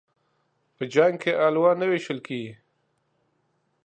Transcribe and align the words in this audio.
په 0.75 0.83
جنگ 0.93 1.15
کې 1.23 1.31
الوا 1.45 1.71
نه 1.81 1.85
ويشل 1.91 2.19
کېږي. 2.27 2.53